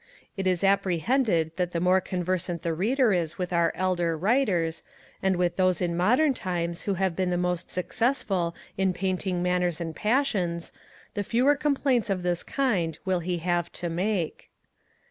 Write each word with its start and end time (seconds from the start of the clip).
It 0.35 0.47
is 0.47 0.63
apprehended 0.63 1.57
that 1.57 1.73
the 1.73 1.79
more 1.79 2.01
conversant 2.01 2.63
the 2.63 2.73
reader 2.73 3.13
is 3.13 3.37
with 3.37 3.53
our 3.53 3.71
elder 3.75 4.17
writers, 4.17 4.81
and 5.21 5.35
with 5.35 5.57
those 5.57 5.79
in 5.79 5.95
modern 5.95 6.33
times 6.33 6.81
who 6.81 6.95
have 6.95 7.15
been 7.15 7.29
the 7.29 7.37
most 7.37 7.69
successful 7.69 8.55
in 8.79 8.93
painting 8.93 9.43
manners 9.43 9.79
and 9.79 9.95
passions, 9.95 10.73
the 11.13 11.23
fewer 11.23 11.55
complaints 11.55 12.09
of 12.09 12.23
this 12.23 12.41
kind 12.41 12.97
will 13.05 13.19
he 13.19 13.37
have 13.37 13.71
to 13.73 13.89
make. 13.91 14.49